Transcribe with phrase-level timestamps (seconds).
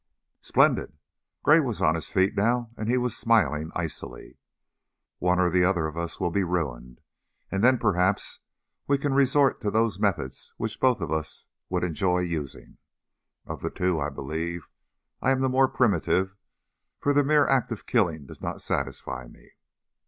[0.39, 0.97] "Splendid!"
[1.43, 4.39] Gray was on his feet now and he was smiling icily.
[5.19, 7.01] "One or the other of us will be ruined,
[7.51, 8.39] and then perhaps
[8.87, 12.79] we can resort to those methods which both of us would enjoy using.
[13.45, 14.67] Of the two, I believe
[15.21, 16.35] I am the more primitive,
[16.99, 19.51] for the mere act of killing does not satisfy me.